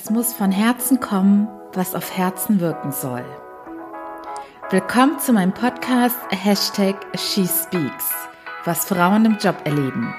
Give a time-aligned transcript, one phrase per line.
[0.00, 3.24] Es muss von Herzen kommen, was auf Herzen wirken soll.
[4.70, 8.12] Willkommen zu meinem Podcast Hashtag SheSpeaks,
[8.64, 10.14] was Frauen im Job erleben.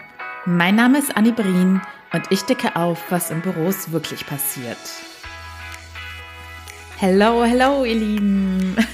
[0.46, 1.82] Mein Name ist Annie Brien
[2.12, 4.76] und ich decke auf, was in Büros wirklich passiert.
[6.98, 8.76] Hello, hello, ihr Lieben.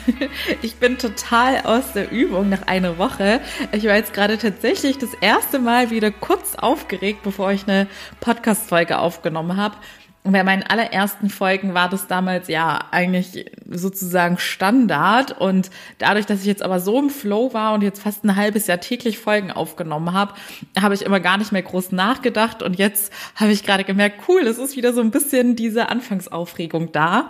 [0.62, 3.42] Ich bin total aus der Übung nach einer Woche.
[3.72, 7.88] Ich war jetzt gerade tatsächlich das erste Mal wieder kurz aufgeregt, bevor ich eine
[8.20, 9.78] Podcast-Folge aufgenommen habe
[10.32, 15.40] bei meinen allerersten Folgen war das damals ja eigentlich sozusagen Standard.
[15.40, 18.66] Und dadurch, dass ich jetzt aber so im Flow war und jetzt fast ein halbes
[18.68, 20.34] Jahr täglich Folgen aufgenommen habe,
[20.80, 22.64] habe ich immer gar nicht mehr groß nachgedacht.
[22.64, 26.92] Und jetzt habe ich gerade gemerkt, cool, es ist wieder so ein bisschen diese Anfangsaufregung
[26.92, 27.30] da,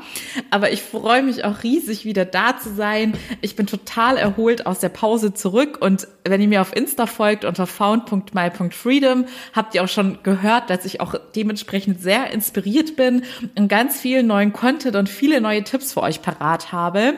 [0.49, 3.17] aber ich freue mich auch riesig wieder da zu sein.
[3.41, 5.79] Ich bin total erholt aus der Pause zurück.
[5.81, 10.85] Und wenn ihr mir auf Insta folgt unter found.my.freedom, habt ihr auch schon gehört, dass
[10.85, 13.23] ich auch dementsprechend sehr inspiriert inspiriert bin
[13.55, 17.15] und ganz viel neuen Content und viele neue Tipps für euch parat habe.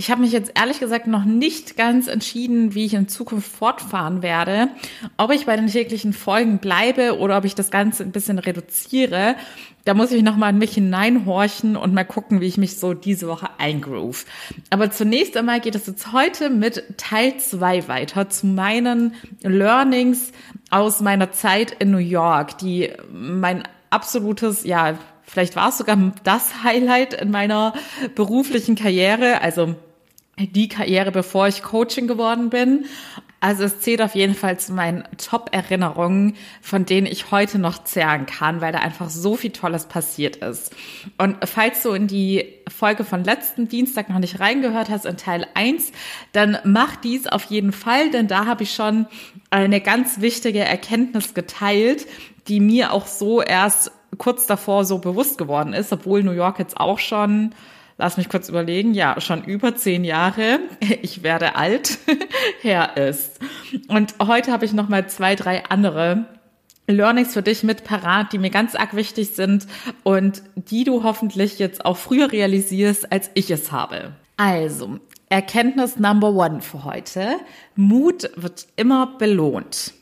[0.00, 4.22] Ich habe mich jetzt ehrlich gesagt noch nicht ganz entschieden, wie ich in Zukunft fortfahren
[4.22, 4.68] werde.
[5.16, 9.34] Ob ich bei den täglichen Folgen bleibe oder ob ich das Ganze ein bisschen reduziere.
[9.84, 13.26] Da muss ich nochmal in mich hineinhorchen und mal gucken, wie ich mich so diese
[13.26, 14.24] Woche eingroove.
[14.70, 20.30] Aber zunächst einmal geht es jetzt heute mit Teil 2 weiter zu meinen Learnings
[20.70, 26.62] aus meiner Zeit in New York, die mein absolutes, ja, vielleicht war es sogar das
[26.62, 27.74] Highlight in meiner
[28.14, 29.74] beruflichen Karriere, also
[30.38, 32.86] die Karriere, bevor ich Coaching geworden bin.
[33.40, 38.26] Also es zählt auf jeden Fall zu meinen Top-Erinnerungen, von denen ich heute noch zehren
[38.26, 40.74] kann, weil da einfach so viel Tolles passiert ist.
[41.18, 45.46] Und falls du in die Folge von letzten Dienstag noch nicht reingehört hast, in Teil
[45.54, 45.92] 1,
[46.32, 49.06] dann mach dies auf jeden Fall, denn da habe ich schon
[49.50, 52.06] eine ganz wichtige Erkenntnis geteilt,
[52.48, 56.78] die mir auch so erst kurz davor so bewusst geworden ist, obwohl New York jetzt
[56.78, 57.54] auch schon,
[57.98, 60.60] lass mich kurz überlegen, ja, schon über zehn Jahre,
[61.02, 61.98] ich werde alt,
[62.62, 63.38] her ist.
[63.88, 66.26] Und heute habe ich noch mal zwei, drei andere
[66.86, 69.66] Learnings für dich mit parat, die mir ganz arg wichtig sind
[70.04, 74.12] und die du hoffentlich jetzt auch früher realisierst, als ich es habe.
[74.38, 77.36] Also, Erkenntnis Number One für heute.
[77.74, 79.92] Mut wird immer belohnt.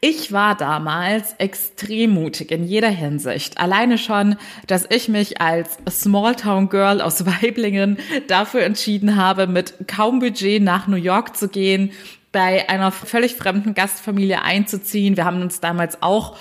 [0.00, 3.58] Ich war damals extrem mutig in jeder Hinsicht.
[3.58, 4.36] Alleine schon,
[4.66, 7.98] dass ich mich als Smalltown Girl aus Weiblingen
[8.28, 11.92] dafür entschieden habe, mit kaum Budget nach New York zu gehen,
[12.32, 15.16] bei einer völlig fremden Gastfamilie einzuziehen.
[15.16, 16.36] Wir haben uns damals auch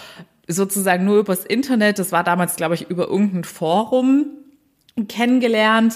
[0.48, 4.26] sozusagen nur übers Internet, das war damals, glaube ich, über irgendein Forum
[5.08, 5.96] kennengelernt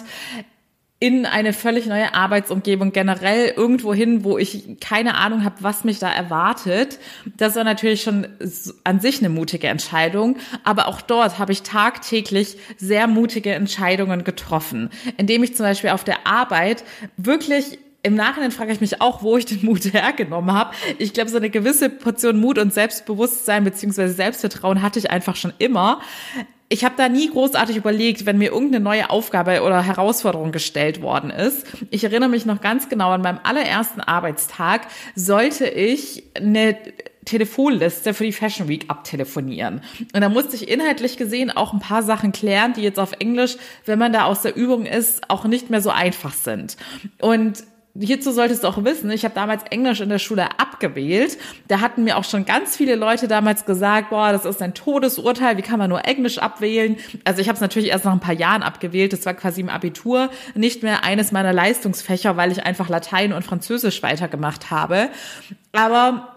[1.06, 6.00] in eine völlig neue Arbeitsumgebung, generell irgendwo hin, wo ich keine Ahnung habe, was mich
[6.00, 6.98] da erwartet.
[7.38, 8.26] Das war natürlich schon
[8.84, 14.90] an sich eine mutige Entscheidung, aber auch dort habe ich tagtäglich sehr mutige Entscheidungen getroffen,
[15.18, 16.84] indem ich zum Beispiel auf der Arbeit
[17.18, 20.74] wirklich im Nachhinein frage ich mich auch, wo ich den Mut hergenommen habe.
[21.00, 25.54] Ich glaube, so eine gewisse Portion Mut und Selbstbewusstsein beziehungsweise Selbstvertrauen hatte ich einfach schon
[25.58, 26.00] immer
[26.68, 31.30] ich habe da nie großartig überlegt, wenn mir irgendeine neue Aufgabe oder Herausforderung gestellt worden
[31.30, 31.66] ist.
[31.92, 36.76] Ich erinnere mich noch ganz genau, an meinem allerersten Arbeitstag sollte ich eine
[37.24, 39.82] Telefonliste für die Fashion Week abtelefonieren.
[40.14, 43.58] Und da musste ich inhaltlich gesehen auch ein paar Sachen klären, die jetzt auf Englisch,
[43.86, 46.78] wenn man da aus der Übung ist, auch nicht mehr so einfach sind.
[47.20, 47.64] Und
[48.00, 51.38] hierzu solltest du auch wissen, ich habe damals Englisch in der Schule abgewählt.
[51.68, 55.58] Da hatten mir auch schon ganz viele Leute damals gesagt, boah, das ist ein Todesurteil,
[55.58, 56.98] wie kann man nur Englisch abwählen?
[57.24, 59.70] Also ich habe es natürlich erst nach ein paar Jahren abgewählt, das war quasi im
[59.70, 65.10] Abitur nicht mehr eines meiner Leistungsfächer, weil ich einfach Latein und Französisch weitergemacht habe.
[65.72, 66.35] Aber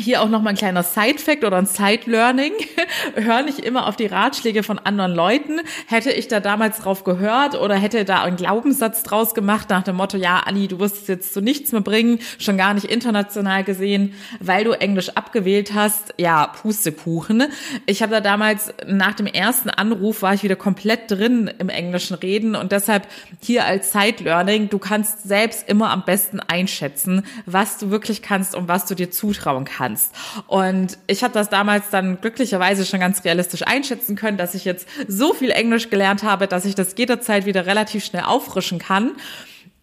[0.00, 2.52] hier auch nochmal ein kleiner Side-Fact oder ein Side-Learning.
[3.14, 5.60] Hör nicht immer auf die Ratschläge von anderen Leuten.
[5.86, 9.94] Hätte ich da damals drauf gehört oder hätte da einen Glaubenssatz draus gemacht nach dem
[9.94, 13.62] Motto, ja, Anni, du wirst es jetzt zu nichts mehr bringen, schon gar nicht international
[13.62, 16.12] gesehen, weil du Englisch abgewählt hast.
[16.18, 17.44] Ja, Pustekuchen.
[17.86, 22.14] Ich habe da damals nach dem ersten Anruf war ich wieder komplett drin im englischen
[22.14, 23.06] Reden und deshalb
[23.40, 28.66] hier als Side-Learning, du kannst selbst immer am besten einschätzen, was du wirklich kannst und
[28.66, 30.12] was du dir zutrauen kannst kannst.
[30.46, 34.88] Und ich habe das damals dann glücklicherweise schon ganz realistisch einschätzen können, dass ich jetzt
[35.08, 39.12] so viel Englisch gelernt habe, dass ich das jederzeit wieder relativ schnell auffrischen kann.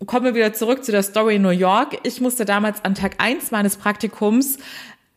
[0.06, 2.00] Kommen wir wieder zurück zu der Story in New York.
[2.04, 4.58] Ich musste damals an Tag eins meines Praktikums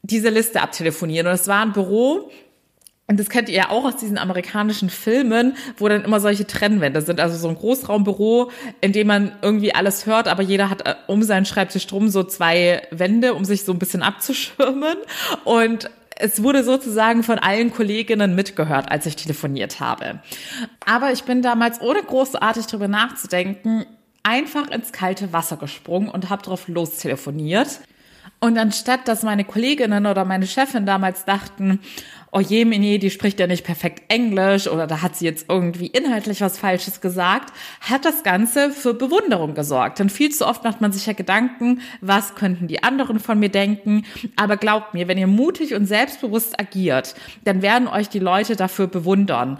[0.03, 1.27] diese Liste abtelefonieren.
[1.27, 2.31] Und es war ein Büro,
[3.07, 7.03] und das kennt ihr ja auch aus diesen amerikanischen Filmen, wo dann immer solche Trennwände
[7.03, 7.21] sind.
[7.21, 11.23] Also so ein Großraumbüro, in dem man irgendwie alles hört, aber jeder hat äh, um
[11.23, 14.97] seinen Schreibtisch drum so zwei Wände, um sich so ein bisschen abzuschirmen.
[15.45, 20.21] Und es wurde sozusagen von allen Kolleginnen mitgehört, als ich telefoniert habe.
[20.87, 23.85] Aber ich bin damals, ohne großartig drüber nachzudenken,
[24.23, 27.81] einfach ins kalte Wasser gesprungen und habe drauf lostelefoniert.
[28.41, 31.81] Und anstatt, dass meine Kolleginnen oder meine Chefin damals dachten,
[32.35, 35.87] oh je, Mini, die spricht ja nicht perfekt Englisch oder da hat sie jetzt irgendwie
[35.87, 40.01] inhaltlich was Falsches gesagt, hat das Ganze für Bewunderung gesorgt.
[40.01, 43.51] Denn viel zu oft macht man sich ja Gedanken, was könnten die anderen von mir
[43.51, 44.05] denken.
[44.35, 47.15] Aber glaubt mir, wenn ihr mutig und selbstbewusst agiert,
[47.45, 49.59] dann werden euch die Leute dafür bewundern.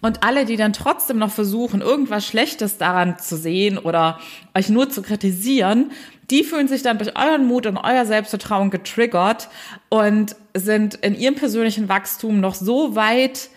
[0.00, 4.18] Und alle, die dann trotzdem noch versuchen, irgendwas Schlechtes daran zu sehen oder
[4.54, 5.92] euch nur zu kritisieren,
[6.30, 9.48] die fühlen sich dann durch euren Mut und euer Selbstvertrauen getriggert
[9.88, 13.48] und sind in ihrem persönlichen Wachstum noch so weit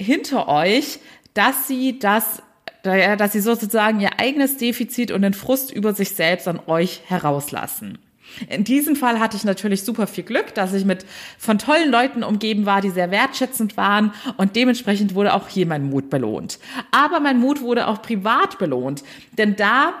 [0.00, 1.00] hinter euch,
[1.34, 2.42] dass sie das,
[2.82, 7.98] dass sie sozusagen ihr eigenes Defizit und den Frust über sich selbst an euch herauslassen.
[8.48, 11.04] In diesem Fall hatte ich natürlich super viel Glück, dass ich mit
[11.38, 15.88] von tollen Leuten umgeben war, die sehr wertschätzend waren und dementsprechend wurde auch hier mein
[15.88, 16.58] Mut belohnt.
[16.90, 19.02] Aber mein Mut wurde auch privat belohnt,
[19.38, 19.94] denn da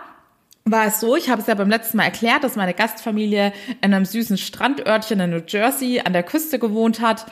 [0.70, 3.94] war es so, ich habe es ja beim letzten Mal erklärt, dass meine Gastfamilie in
[3.94, 7.26] einem süßen Strandörtchen in New Jersey an der Küste gewohnt hat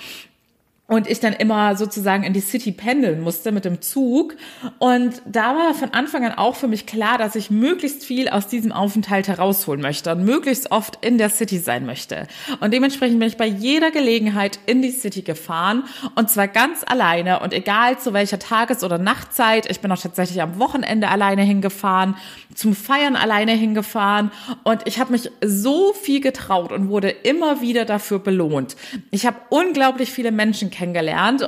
[0.89, 4.37] und ich dann immer sozusagen in die City pendeln musste mit dem Zug.
[4.79, 8.47] Und da war von Anfang an auch für mich klar, dass ich möglichst viel aus
[8.47, 12.29] diesem Aufenthalt herausholen möchte und möglichst oft in der City sein möchte.
[12.61, 15.85] Und dementsprechend bin ich bei jeder Gelegenheit in die City gefahren
[16.15, 19.69] und zwar ganz alleine und egal zu welcher Tages- oder Nachtzeit.
[19.69, 22.15] Ich bin auch tatsächlich am Wochenende alleine hingefahren,
[22.55, 24.31] zum Feiern alleine hingefahren
[24.63, 28.77] und ich habe mich so viel getraut und wurde immer wieder dafür belohnt.
[29.11, 31.47] Ich habe unglaublich viele Menschen kennengelernt.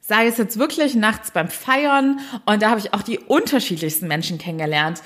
[0.00, 4.38] Sei es jetzt wirklich nachts beim Feiern und da habe ich auch die unterschiedlichsten Menschen
[4.38, 5.02] kennengelernt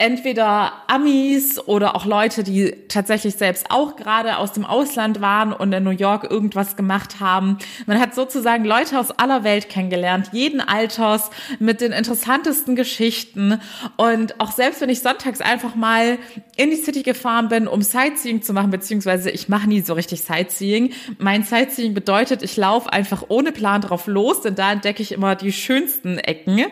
[0.00, 5.72] entweder Amis oder auch Leute, die tatsächlich selbst auch gerade aus dem Ausland waren und
[5.72, 7.58] in New York irgendwas gemacht haben.
[7.86, 13.60] Man hat sozusagen Leute aus aller Welt kennengelernt, jeden Alters mit den interessantesten Geschichten.
[13.96, 16.18] Und auch selbst wenn ich sonntags einfach mal
[16.54, 20.20] in die City gefahren bin, um Sightseeing zu machen, beziehungsweise ich mache nie so richtig
[20.22, 20.92] Sightseeing.
[21.18, 25.34] Mein Sightseeing bedeutet, ich laufe einfach ohne Plan drauf los, denn da entdecke ich immer
[25.34, 26.66] die schönsten Ecken.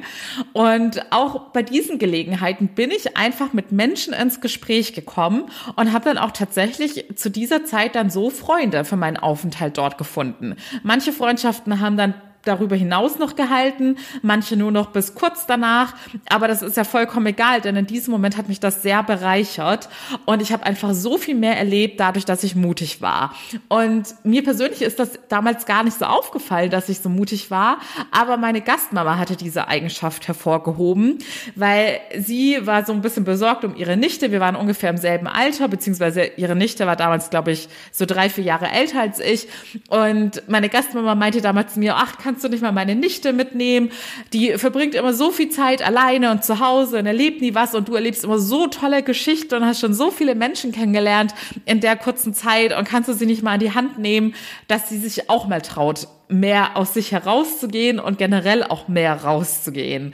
[0.52, 6.04] Und auch bei diesen Gelegenheiten bin ich einfach mit Menschen ins Gespräch gekommen und habe
[6.04, 10.56] dann auch tatsächlich zu dieser Zeit dann so Freunde für meinen Aufenthalt dort gefunden.
[10.82, 12.14] Manche Freundschaften haben dann
[12.46, 15.94] darüber hinaus noch gehalten, manche nur noch bis kurz danach.
[16.28, 19.88] Aber das ist ja vollkommen egal, denn in diesem Moment hat mich das sehr bereichert
[20.24, 23.34] und ich habe einfach so viel mehr erlebt, dadurch, dass ich mutig war.
[23.68, 27.78] Und mir persönlich ist das damals gar nicht so aufgefallen, dass ich so mutig war,
[28.10, 31.18] aber meine Gastmama hatte diese Eigenschaft hervorgehoben,
[31.54, 34.32] weil sie war so ein bisschen besorgt um ihre Nichte.
[34.32, 38.30] Wir waren ungefähr im selben Alter, beziehungsweise ihre Nichte war damals, glaube ich, so drei,
[38.30, 39.48] vier Jahre älter als ich.
[39.88, 43.32] Und meine Gastmama meinte damals zu mir, ach, kannst kannst du nicht mal meine Nichte
[43.32, 43.90] mitnehmen?
[44.34, 47.88] Die verbringt immer so viel Zeit alleine und zu Hause und erlebt nie was und
[47.88, 51.34] du erlebst immer so tolle Geschichten und hast schon so viele Menschen kennengelernt
[51.64, 54.34] in der kurzen Zeit und kannst du sie nicht mal in die Hand nehmen,
[54.68, 60.12] dass sie sich auch mal traut, mehr aus sich herauszugehen und generell auch mehr rauszugehen.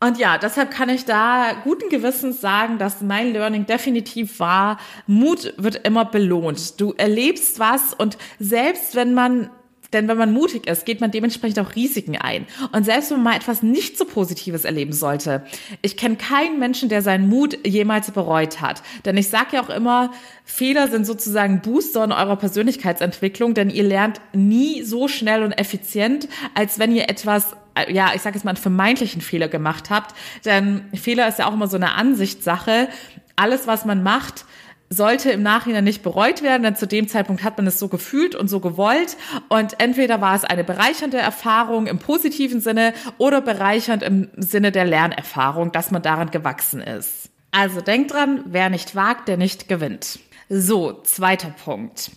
[0.00, 4.76] Und ja, deshalb kann ich da guten Gewissens sagen, dass mein Learning definitiv war,
[5.06, 6.78] Mut wird immer belohnt.
[6.78, 9.48] Du erlebst was und selbst wenn man
[9.94, 12.46] denn wenn man mutig ist, geht man dementsprechend auch Risiken ein.
[12.72, 15.44] Und selbst wenn man mal etwas nicht so Positives erleben sollte,
[15.82, 18.82] ich kenne keinen Menschen, der seinen Mut jemals bereut hat.
[19.04, 20.12] Denn ich sage ja auch immer,
[20.44, 26.28] Fehler sind sozusagen Booster in eurer Persönlichkeitsentwicklung, denn ihr lernt nie so schnell und effizient,
[26.54, 27.56] als wenn ihr etwas
[27.88, 30.14] ja, ich sage jetzt mal einen vermeintlichen Fehler gemacht habt,
[30.44, 32.88] denn Fehler ist ja auch immer so eine Ansichtssache.
[33.34, 34.44] Alles, was man macht,
[34.90, 38.34] sollte im Nachhinein nicht bereut werden, denn zu dem Zeitpunkt hat man es so gefühlt
[38.34, 39.16] und so gewollt.
[39.48, 44.84] Und entweder war es eine bereichernde Erfahrung im positiven Sinne oder bereichernd im Sinne der
[44.84, 47.30] Lernerfahrung, dass man daran gewachsen ist.
[47.50, 50.18] Also denkt dran, wer nicht wagt, der nicht gewinnt.
[50.48, 52.10] So, zweiter Punkt.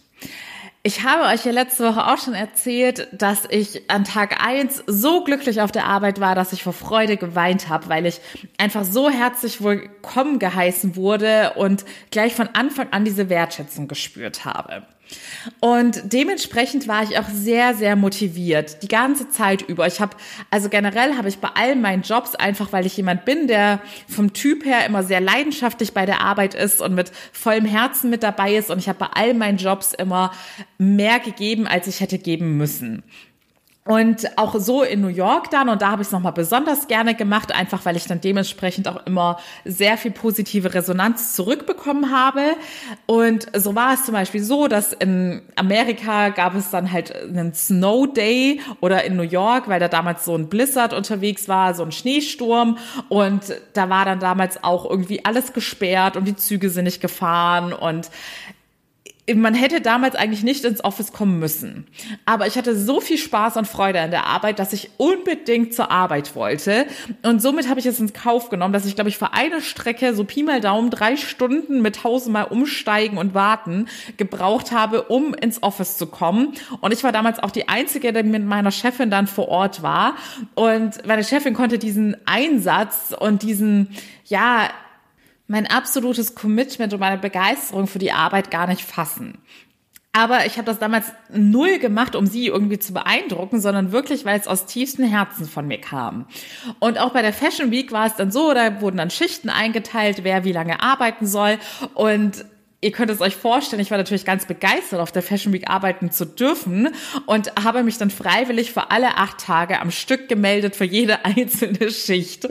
[0.87, 5.21] Ich habe euch ja letzte Woche auch schon erzählt, dass ich an Tag eins so
[5.21, 8.21] glücklich auf der Arbeit war, dass ich vor Freude geweint habe, weil ich
[8.57, 14.83] einfach so herzlich willkommen geheißen wurde und gleich von Anfang an diese Wertschätzung gespürt habe.
[15.59, 19.87] Und dementsprechend war ich auch sehr, sehr motiviert, die ganze Zeit über.
[19.87, 20.17] Ich habe,
[20.51, 24.33] also generell habe ich bei allen meinen Jobs einfach, weil ich jemand bin, der vom
[24.33, 28.55] Typ her immer sehr leidenschaftlich bei der Arbeit ist und mit vollem Herzen mit dabei
[28.55, 28.69] ist.
[28.69, 30.31] Und ich habe bei all meinen Jobs immer
[30.77, 33.03] mehr gegeben, als ich hätte geben müssen.
[33.87, 37.15] Und auch so in New York dann, und da habe ich es nochmal besonders gerne
[37.15, 42.41] gemacht, einfach weil ich dann dementsprechend auch immer sehr viel positive Resonanz zurückbekommen habe.
[43.05, 47.53] Und so war es zum Beispiel so, dass in Amerika gab es dann halt einen
[47.53, 51.83] Snow Day oder in New York, weil da damals so ein Blizzard unterwegs war, so
[51.83, 52.77] ein Schneesturm.
[53.07, 57.71] Und da war dann damals auch irgendwie alles gesperrt und die Züge sind nicht gefahren
[57.71, 58.09] und
[59.35, 61.85] man hätte damals eigentlich nicht ins Office kommen müssen.
[62.25, 65.91] Aber ich hatte so viel Spaß und Freude an der Arbeit, dass ich unbedingt zur
[65.91, 66.85] Arbeit wollte.
[67.23, 70.13] Und somit habe ich es in Kauf genommen, dass ich, glaube ich, für eine Strecke
[70.15, 75.61] so Pi mal Daumen drei Stunden mit tausendmal umsteigen und warten gebraucht habe, um ins
[75.61, 76.53] Office zu kommen.
[76.79, 80.15] Und ich war damals auch die Einzige, die mit meiner Chefin dann vor Ort war.
[80.55, 83.89] Und meine Chefin konnte diesen Einsatz und diesen,
[84.25, 84.69] ja,
[85.47, 89.39] mein absolutes Commitment und meine Begeisterung für die Arbeit gar nicht fassen.
[90.17, 94.39] Aber ich habe das damals null gemacht, um sie irgendwie zu beeindrucken, sondern wirklich, weil
[94.39, 96.25] es aus tiefstem Herzen von mir kam.
[96.79, 100.23] Und auch bei der Fashion Week war es dann so, da wurden dann Schichten eingeteilt,
[100.23, 101.59] wer wie lange arbeiten soll.
[101.93, 102.45] Und
[102.81, 106.09] ihr könnt es euch vorstellen, ich war natürlich ganz begeistert, auf der Fashion Week arbeiten
[106.09, 106.89] zu dürfen
[107.27, 111.91] und habe mich dann freiwillig für alle acht Tage am Stück gemeldet, für jede einzelne
[111.91, 112.47] Schicht.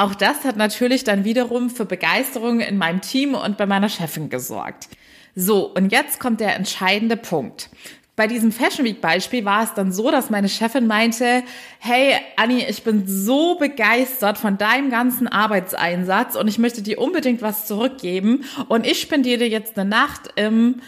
[0.00, 4.30] Auch das hat natürlich dann wiederum für Begeisterung in meinem Team und bei meiner Chefin
[4.30, 4.88] gesorgt.
[5.34, 7.68] So, und jetzt kommt der entscheidende Punkt.
[8.16, 11.42] Bei diesem Fashion Week Beispiel war es dann so, dass meine Chefin meinte,
[11.80, 17.42] hey Anni, ich bin so begeistert von deinem ganzen Arbeitseinsatz und ich möchte dir unbedingt
[17.42, 20.80] was zurückgeben und ich spendiere dir jetzt eine Nacht im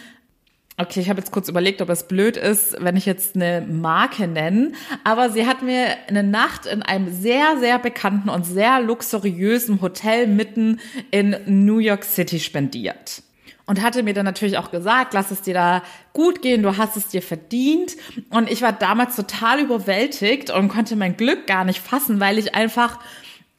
[0.75, 4.27] Okay, ich habe jetzt kurz überlegt, ob es blöd ist, wenn ich jetzt eine Marke
[4.27, 4.71] nenne,
[5.03, 10.25] aber sie hat mir eine Nacht in einem sehr, sehr bekannten und sehr luxuriösen Hotel
[10.25, 10.79] mitten
[11.11, 13.21] in New York City spendiert.
[13.65, 16.97] Und hatte mir dann natürlich auch gesagt, lass es dir da gut gehen, du hast
[16.97, 17.95] es dir verdient.
[18.29, 22.55] Und ich war damals total überwältigt und konnte mein Glück gar nicht fassen, weil ich
[22.55, 22.99] einfach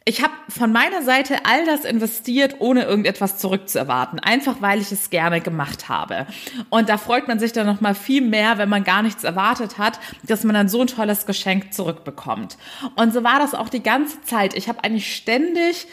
[0.06, 5.08] ich habe von meiner Seite all das investiert, ohne irgendetwas zurückzuerwarten, einfach weil ich es
[5.08, 6.26] gerne gemacht habe.
[6.68, 9.78] Und da freut man sich dann noch mal viel mehr, wenn man gar nichts erwartet
[9.78, 12.58] hat, dass man dann so ein tolles Geschenk zurückbekommt.
[12.96, 14.54] Und so war das auch die ganze Zeit.
[14.54, 15.86] Ich habe eigentlich ständig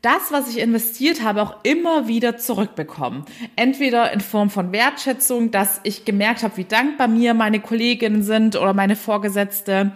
[0.00, 3.24] das, was ich investiert habe, auch immer wieder zurückbekommen.
[3.56, 8.56] Entweder in Form von Wertschätzung, dass ich gemerkt habe, wie dankbar mir meine Kolleginnen sind
[8.56, 9.92] oder meine Vorgesetzte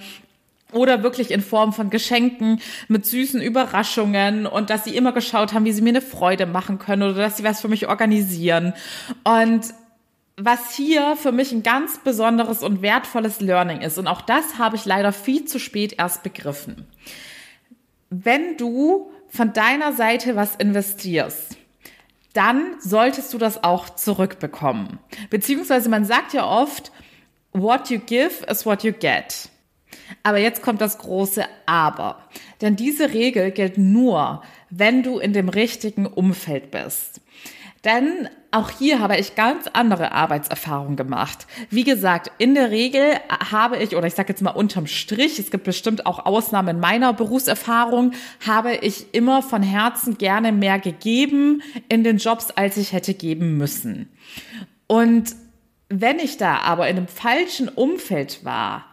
[0.72, 5.64] oder wirklich in Form von Geschenken mit süßen Überraschungen und dass sie immer geschaut haben,
[5.64, 8.74] wie sie mir eine Freude machen können oder dass sie was für mich organisieren.
[9.24, 9.74] Und
[10.36, 14.76] was hier für mich ein ganz besonderes und wertvolles Learning ist, und auch das habe
[14.76, 16.86] ich leider viel zu spät erst begriffen.
[18.08, 21.56] Wenn du von deiner Seite was investierst,
[22.32, 24.98] dann solltest du das auch zurückbekommen.
[25.30, 26.92] Beziehungsweise man sagt ja oft,
[27.52, 29.50] what you give is what you get.
[30.22, 32.18] Aber jetzt kommt das große Aber.
[32.60, 37.20] Denn diese Regel gilt nur, wenn du in dem richtigen Umfeld bist.
[37.84, 41.46] Denn auch hier habe ich ganz andere Arbeitserfahrungen gemacht.
[41.70, 43.16] Wie gesagt, in der Regel
[43.50, 46.80] habe ich, oder ich sage jetzt mal unterm Strich, es gibt bestimmt auch Ausnahmen in
[46.80, 48.12] meiner Berufserfahrung,
[48.46, 53.56] habe ich immer von Herzen gerne mehr gegeben in den Jobs, als ich hätte geben
[53.56, 54.10] müssen.
[54.86, 55.34] Und
[55.88, 58.91] wenn ich da aber in einem falschen Umfeld war,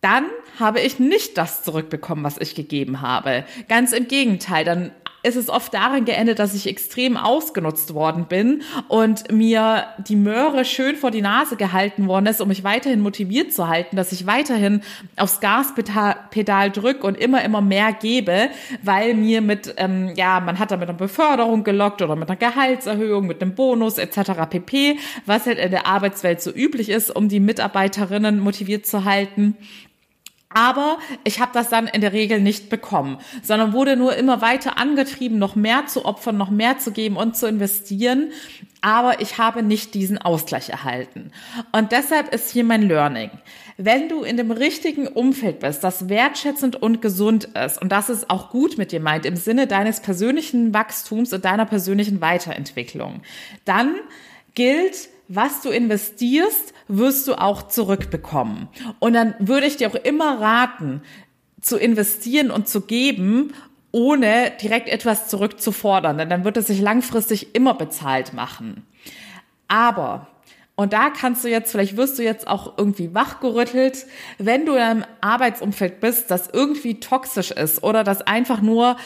[0.00, 0.24] dann
[0.58, 3.44] habe ich nicht das zurückbekommen, was ich gegeben habe.
[3.68, 4.92] Ganz im Gegenteil, dann
[5.22, 10.64] ist es oft darin geendet, dass ich extrem ausgenutzt worden bin und mir die Möhre
[10.64, 14.26] schön vor die Nase gehalten worden ist, um mich weiterhin motiviert zu halten, dass ich
[14.26, 14.80] weiterhin
[15.16, 18.48] aufs Gaspedal drücke und immer, immer mehr gebe,
[18.82, 22.38] weil mir mit, ähm, ja, man hat da mit einer Beförderung gelockt oder mit einer
[22.38, 24.48] Gehaltserhöhung, mit einem Bonus etc.
[24.48, 29.56] pp, was halt in der Arbeitswelt so üblich ist, um die Mitarbeiterinnen motiviert zu halten.
[30.52, 34.78] Aber ich habe das dann in der Regel nicht bekommen, sondern wurde nur immer weiter
[34.78, 38.32] angetrieben, noch mehr zu opfern, noch mehr zu geben und zu investieren.
[38.80, 41.30] Aber ich habe nicht diesen Ausgleich erhalten.
[41.70, 43.30] Und deshalb ist hier mein Learning.
[43.76, 48.28] Wenn du in dem richtigen Umfeld bist, das wertschätzend und gesund ist, und das ist
[48.28, 53.22] auch gut mit dir meint, im Sinne deines persönlichen Wachstums und deiner persönlichen Weiterentwicklung,
[53.64, 53.94] dann
[54.54, 58.68] gilt, was du investierst, wirst du auch zurückbekommen.
[58.98, 61.02] Und dann würde ich dir auch immer raten,
[61.60, 63.52] zu investieren und zu geben,
[63.92, 68.86] ohne direkt etwas zurückzufordern, denn dann wird es sich langfristig immer bezahlt machen.
[69.68, 70.28] Aber
[70.80, 74.06] und da kannst du jetzt, vielleicht wirst du jetzt auch irgendwie wachgerüttelt,
[74.38, 78.96] wenn du in einem Arbeitsumfeld bist, das irgendwie toxisch ist oder das einfach nur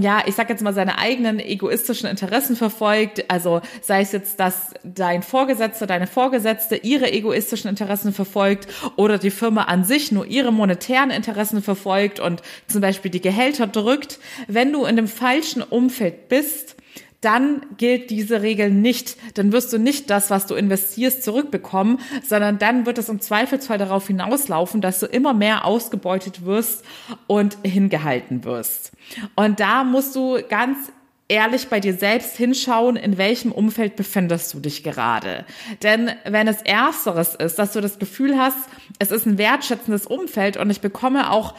[0.00, 3.30] ja, ich sag jetzt mal, seine eigenen egoistischen Interessen verfolgt.
[3.30, 9.30] Also sei es jetzt, dass dein Vorgesetzter, deine Vorgesetzte ihre egoistischen Interessen verfolgt oder die
[9.30, 14.18] Firma an sich nur ihre monetären Interessen verfolgt und zum Beispiel die Gehälter drückt.
[14.48, 16.76] Wenn du in dem falschen Umfeld bist,
[17.20, 19.16] dann gilt diese Regel nicht.
[19.36, 23.78] Dann wirst du nicht das, was du investierst, zurückbekommen, sondern dann wird es im Zweifelsfall
[23.78, 26.84] darauf hinauslaufen, dass du immer mehr ausgebeutet wirst
[27.26, 28.92] und hingehalten wirst.
[29.36, 30.78] Und da musst du ganz
[31.30, 35.44] ehrlich bei dir selbst hinschauen, in welchem Umfeld befindest du dich gerade.
[35.82, 38.58] Denn wenn es ersteres ist, dass du das Gefühl hast,
[38.98, 41.54] es ist ein wertschätzendes Umfeld und ich bekomme auch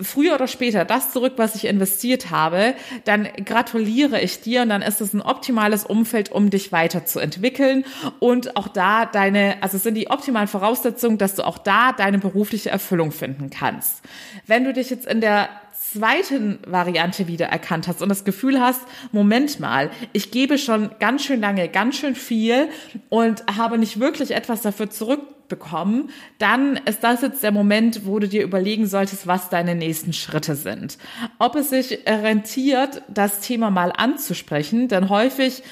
[0.00, 4.82] früher oder später das zurück, was ich investiert habe, dann gratuliere ich dir und dann
[4.82, 7.84] ist es ein optimales Umfeld, um dich weiterzuentwickeln
[8.18, 12.18] und auch da deine, also es sind die optimalen Voraussetzungen, dass du auch da deine
[12.18, 14.02] berufliche Erfüllung finden kannst.
[14.46, 15.48] Wenn du dich jetzt in der
[15.92, 18.80] zweiten Variante wieder erkannt hast und das Gefühl hast,
[19.10, 22.68] Moment mal, ich gebe schon ganz schön lange, ganz schön viel
[23.08, 25.20] und habe nicht wirklich etwas dafür zurück
[25.52, 30.14] bekommen, dann ist das jetzt der Moment, wo du dir überlegen solltest, was deine nächsten
[30.14, 30.96] Schritte sind.
[31.38, 35.62] Ob es sich rentiert, das Thema mal anzusprechen, denn häufig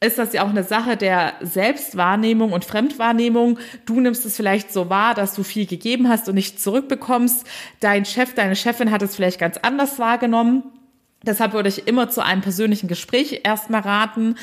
[0.00, 3.58] ist das ja auch eine Sache der Selbstwahrnehmung und Fremdwahrnehmung.
[3.84, 7.46] Du nimmst es vielleicht so wahr, dass du viel gegeben hast und nichts zurückbekommst.
[7.80, 10.64] Dein Chef, deine Chefin hat es vielleicht ganz anders wahrgenommen.
[11.26, 14.36] Deshalb würde ich immer zu einem persönlichen Gespräch erstmal raten.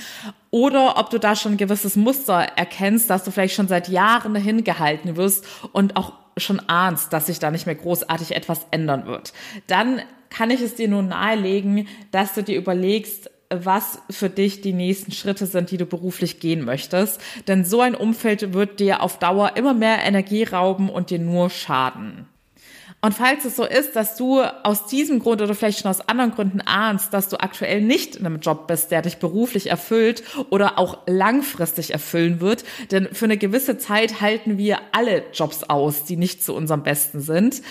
[0.51, 4.33] Oder ob du da schon ein gewisses Muster erkennst, dass du vielleicht schon seit Jahren
[4.33, 9.05] dahin gehalten wirst und auch schon ahnst, dass sich da nicht mehr großartig etwas ändern
[9.05, 9.33] wird.
[9.67, 14.73] Dann kann ich es dir nur nahelegen, dass du dir überlegst, was für dich die
[14.73, 17.21] nächsten Schritte sind, die du beruflich gehen möchtest.
[17.47, 21.49] Denn so ein Umfeld wird dir auf Dauer immer mehr Energie rauben und dir nur
[21.49, 22.27] schaden.
[23.03, 26.31] Und falls es so ist, dass du aus diesem Grund oder vielleicht schon aus anderen
[26.31, 30.79] Gründen ahnst, dass du aktuell nicht in einem Job bist, der dich beruflich erfüllt oder
[30.79, 36.15] auch langfristig erfüllen wird, denn für eine gewisse Zeit halten wir alle Jobs aus, die
[36.15, 37.61] nicht zu unserem Besten sind,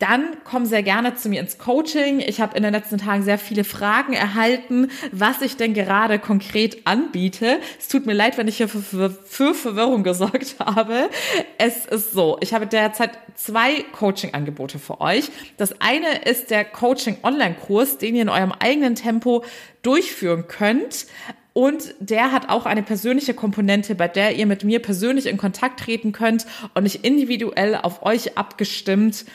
[0.00, 2.20] dann komm sehr gerne zu mir ins Coaching.
[2.20, 6.86] Ich habe in den letzten Tagen sehr viele Fragen erhalten, was ich denn gerade konkret
[6.86, 7.58] anbiete.
[7.78, 11.10] Es tut mir leid, wenn ich hier für, für, Verwirrung gesorgt habe.
[11.58, 15.30] Es ist so, ich habe derzeit zwei Coaching-Angebote für euch.
[15.58, 19.44] Das eine ist der Coaching-Online-Kurs, den ihr in eurem eigenen Tempo
[19.82, 21.06] durchführen könnt.
[21.52, 25.80] Und der hat auch eine persönliche Komponente, bei der ihr mit mir persönlich in Kontakt
[25.80, 29.26] treten könnt und ich individuell auf euch abgestimmt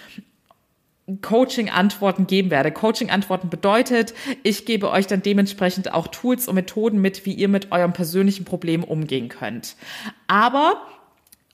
[1.22, 2.72] Coaching-Antworten geben werde.
[2.72, 7.72] Coaching-Antworten bedeutet, ich gebe euch dann dementsprechend auch Tools und Methoden mit, wie ihr mit
[7.72, 9.76] eurem persönlichen Problem umgehen könnt.
[10.28, 10.82] Aber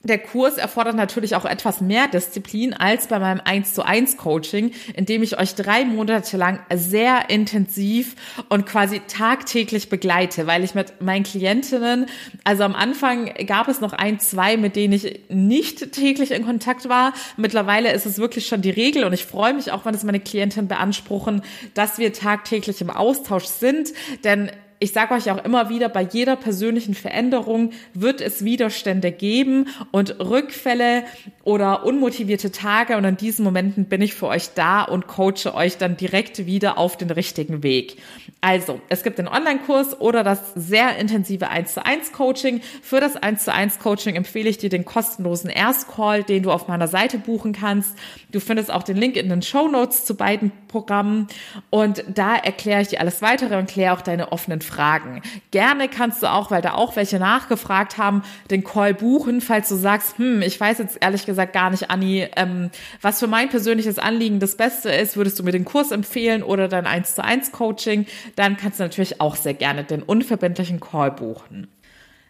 [0.04, 4.72] der Kurs erfordert natürlich auch etwas mehr Disziplin als bei meinem 1 zu 1 Coaching,
[4.94, 8.16] in dem ich euch drei Monate lang sehr intensiv
[8.48, 12.06] und quasi tagtäglich begleite, weil ich mit meinen Klientinnen,
[12.44, 16.88] also am Anfang gab es noch ein, zwei, mit denen ich nicht täglich in Kontakt
[16.88, 17.12] war.
[17.36, 20.20] Mittlerweile ist es wirklich schon die Regel und ich freue mich auch, wenn es meine
[20.20, 21.42] Klientinnen beanspruchen,
[21.74, 23.92] dass wir tagtäglich im Austausch sind,
[24.24, 24.50] denn
[24.82, 30.18] ich sage euch auch immer wieder, bei jeder persönlichen Veränderung wird es Widerstände geben und
[30.18, 31.04] Rückfälle
[31.44, 32.96] oder unmotivierte Tage.
[32.96, 36.78] Und in diesen Momenten bin ich für euch da und coache euch dann direkt wieder
[36.78, 37.98] auf den richtigen Weg.
[38.40, 42.60] Also, es gibt den Online-Kurs oder das sehr intensive 1 zu 1 Coaching.
[42.82, 46.66] Für das 1 zu 1 Coaching empfehle ich dir den kostenlosen Erstcall, den du auf
[46.66, 47.96] meiner Seite buchen kannst.
[48.32, 51.28] Du findest auch den Link in den Show Notes zu beiden Programmen.
[51.70, 55.22] Und da erkläre ich dir alles weitere und kläre auch deine offenen Fragen Fragen.
[55.50, 59.76] Gerne kannst du auch, weil da auch welche nachgefragt haben, den Call buchen, falls du
[59.76, 63.98] sagst, hm, ich weiß jetzt ehrlich gesagt gar nicht, Anni, ähm, was für mein persönliches
[63.98, 67.52] Anliegen das Beste ist, würdest du mir den Kurs empfehlen oder dein 1 zu 1
[67.52, 68.06] Coaching,
[68.36, 71.68] dann kannst du natürlich auch sehr gerne den unverbindlichen Call buchen.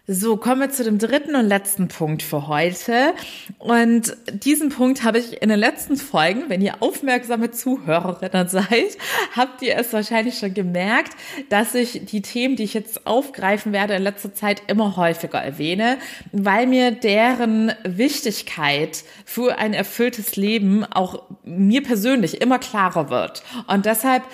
[0.09, 3.15] So, kommen wir zu dem dritten und letzten Punkt für heute.
[3.59, 8.99] Und diesen Punkt habe ich in den letzten Folgen, wenn ihr aufmerksame Zuhörerinnen seid,
[9.37, 11.13] habt ihr es wahrscheinlich schon gemerkt,
[11.51, 15.99] dass ich die Themen, die ich jetzt aufgreifen werde, in letzter Zeit immer häufiger erwähne,
[16.33, 23.45] weil mir deren Wichtigkeit für ein erfülltes Leben auch mir persönlich immer klarer wird.
[23.69, 24.25] Und deshalb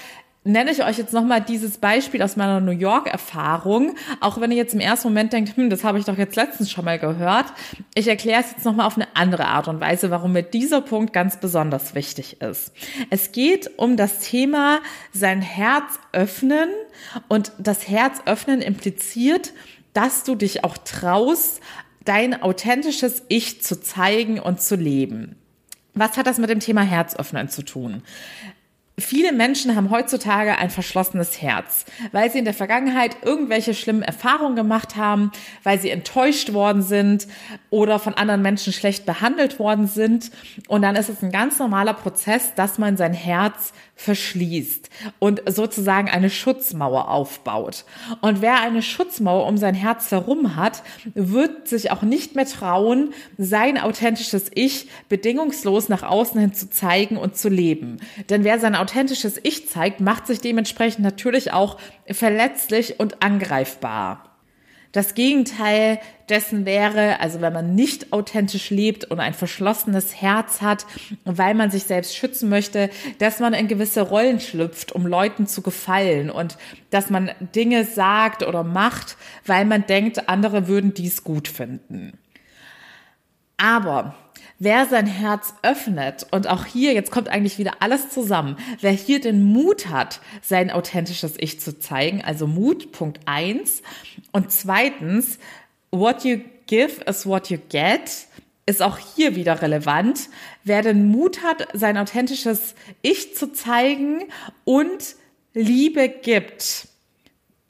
[0.45, 3.97] nenne ich euch jetzt nochmal dieses Beispiel aus meiner New York-Erfahrung.
[4.21, 6.71] Auch wenn ihr jetzt im ersten Moment denkt, hm, das habe ich doch jetzt letztens
[6.71, 7.47] schon mal gehört.
[7.95, 11.13] Ich erkläre es jetzt nochmal auf eine andere Art und Weise, warum mir dieser Punkt
[11.13, 12.73] ganz besonders wichtig ist.
[13.11, 14.81] Es geht um das Thema
[15.13, 16.69] sein Herz öffnen
[17.29, 19.53] und das Herz öffnen impliziert,
[19.93, 21.61] dass du dich auch traust,
[22.05, 25.37] dein authentisches Ich zu zeigen und zu leben.
[25.95, 28.03] Was hat das mit dem Thema Herzöffnen zu tun?
[28.99, 34.57] Viele Menschen haben heutzutage ein verschlossenes Herz, weil sie in der Vergangenheit irgendwelche schlimmen Erfahrungen
[34.57, 35.31] gemacht haben,
[35.63, 37.29] weil sie enttäuscht worden sind
[37.71, 40.33] oder von anderen Menschen schlecht behandelt worden sind.
[40.67, 46.09] Und dann ist es ein ganz normaler Prozess, dass man sein Herz verschließt und sozusagen
[46.09, 47.85] eine Schutzmauer aufbaut.
[48.21, 50.85] Und wer eine Schutzmauer um sein Herz herum hat,
[51.15, 57.17] wird sich auch nicht mehr trauen, sein authentisches Ich bedingungslos nach außen hin zu zeigen
[57.17, 57.99] und zu leben.
[58.31, 61.77] Denn wer sein authentisches Ich zeigt, macht sich dementsprechend natürlich auch
[62.09, 64.38] verletzlich und angreifbar.
[64.93, 70.87] Das Gegenteil dessen wäre, also wenn man nicht authentisch lebt und ein verschlossenes Herz hat,
[71.25, 75.63] weil man sich selbst schützen möchte, dass man in gewisse Rollen schlüpft, um Leuten zu
[75.63, 76.57] gefallen und
[76.91, 82.13] dass man Dinge sagt oder macht, weil man denkt, andere würden dies gut finden.
[83.59, 84.15] Aber
[84.59, 89.21] wer sein Herz öffnet und auch hier, jetzt kommt eigentlich wieder alles zusammen, wer hier
[89.21, 93.83] den Mut hat, sein authentisches Ich zu zeigen, also Mut, Punkt eins.
[94.33, 95.39] Und zweitens,
[95.91, 98.27] what you give is what you get,
[98.65, 100.29] ist auch hier wieder relevant.
[100.63, 104.25] Wer den Mut hat, sein authentisches Ich zu zeigen
[104.65, 105.17] und
[105.55, 106.89] Liebe gibt,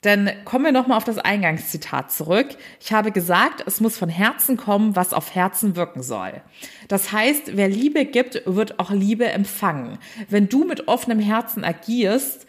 [0.03, 2.47] denn kommen wir nochmal auf das Eingangszitat zurück.
[2.79, 6.41] Ich habe gesagt, es muss von Herzen kommen, was auf Herzen wirken soll.
[6.87, 9.97] Das heißt, wer Liebe gibt, wird auch Liebe empfangen.
[10.29, 12.45] Wenn du mit offenem Herzen agierst,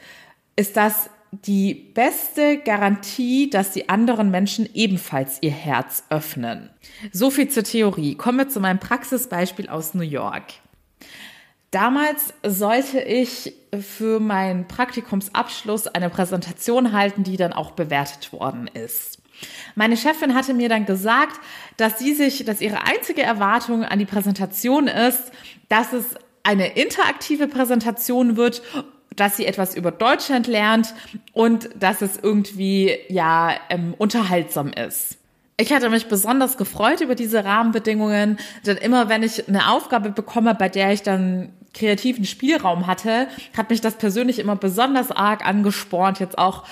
[0.54, 6.70] ist das die beste Garantie, dass die anderen Menschen ebenfalls ihr Herz öffnen.
[7.12, 8.16] So viel zur Theorie.
[8.16, 10.44] Kommen wir zu meinem Praxisbeispiel aus New York.
[11.70, 19.18] Damals sollte ich für meinen Praktikumsabschluss eine Präsentation halten, die dann auch bewertet worden ist.
[19.74, 21.40] Meine Chefin hatte mir dann gesagt,
[21.76, 25.32] dass sie sich, dass ihre einzige Erwartung an die Präsentation ist,
[25.68, 28.62] dass es eine interaktive Präsentation wird,
[29.14, 30.94] dass sie etwas über Deutschland lernt
[31.32, 35.18] und dass es irgendwie ja ähm, unterhaltsam ist.
[35.56, 40.54] Ich hatte mich besonders gefreut über diese Rahmenbedingungen, denn immer wenn ich eine Aufgabe bekomme,
[40.54, 46.20] bei der ich dann kreativen Spielraum hatte, hat mich das persönlich immer besonders arg angespornt,
[46.20, 46.64] jetzt auch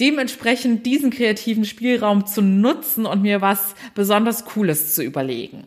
[0.00, 5.64] dementsprechend diesen kreativen Spielraum zu nutzen und mir was besonders Cooles zu überlegen.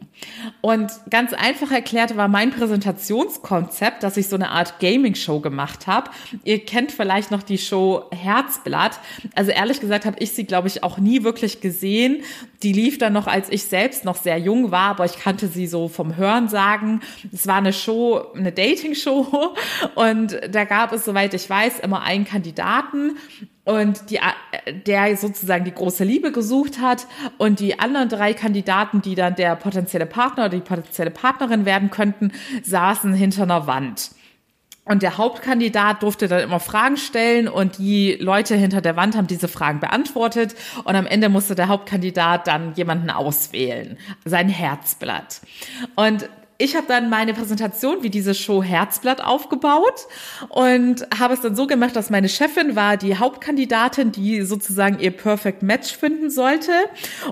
[0.62, 6.12] Und ganz einfach erklärt war mein Präsentationskonzept, dass ich so eine Art Gaming-Show gemacht habe.
[6.44, 9.00] Ihr kennt vielleicht noch die Show Herzblatt.
[9.36, 12.24] Also ehrlich gesagt habe ich sie, glaube ich, auch nie wirklich gesehen.
[12.62, 15.68] Die lief dann noch, als ich selbst noch sehr jung war, aber ich kannte sie
[15.68, 17.02] so vom Hören sagen.
[17.32, 19.56] Es war eine Show, eine Dating-Show
[19.96, 23.18] und da gab es, soweit ich weiß, immer einen Kandidaten
[23.69, 24.19] und die,
[24.88, 27.05] der sozusagen die große Liebe gesucht hat
[27.38, 31.91] und die anderen drei Kandidaten, die dann der potenzielle Partner oder die potenzielle Partnerin werden
[31.91, 32.32] könnten,
[32.63, 34.10] saßen hinter einer Wand.
[34.86, 39.27] Und der Hauptkandidat durfte dann immer Fragen stellen und die Leute hinter der Wand haben
[39.27, 45.41] diese Fragen beantwortet und am Ende musste der Hauptkandidat dann jemanden auswählen, sein Herzblatt.
[45.95, 46.27] Und
[46.62, 50.08] ich habe dann meine Präsentation wie diese Show Herzblatt aufgebaut
[50.50, 55.12] und habe es dann so gemacht, dass meine Chefin war die Hauptkandidatin, die sozusagen ihr
[55.12, 56.74] Perfect Match finden sollte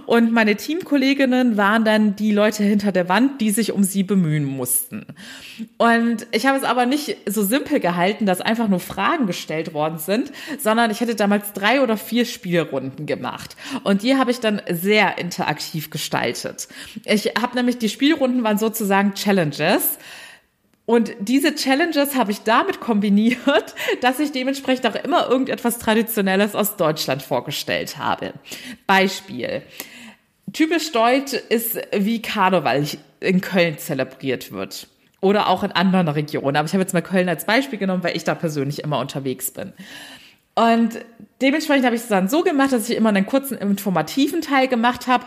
[0.05, 4.45] und meine Teamkolleginnen waren dann die Leute hinter der Wand, die sich um sie bemühen
[4.45, 5.05] mussten.
[5.77, 9.97] Und ich habe es aber nicht so simpel gehalten, dass einfach nur Fragen gestellt worden
[9.97, 14.61] sind, sondern ich hätte damals drei oder vier Spielrunden gemacht und die habe ich dann
[14.71, 16.69] sehr interaktiv gestaltet.
[17.03, 19.97] Ich habe nämlich die Spielrunden waren sozusagen Challenges.
[20.85, 26.77] Und diese Challenges habe ich damit kombiniert, dass ich dementsprechend auch immer irgendetwas Traditionelles aus
[26.77, 28.33] Deutschland vorgestellt habe.
[28.87, 29.63] Beispiel.
[30.53, 32.85] Typisch deutsch ist, wie Karneval
[33.19, 34.87] in Köln zelebriert wird.
[35.19, 36.55] Oder auch in anderen Regionen.
[36.55, 39.51] Aber ich habe jetzt mal Köln als Beispiel genommen, weil ich da persönlich immer unterwegs
[39.51, 39.73] bin.
[40.55, 40.99] Und
[41.41, 45.07] dementsprechend habe ich es dann so gemacht, dass ich immer einen kurzen informativen Teil gemacht
[45.07, 45.25] habe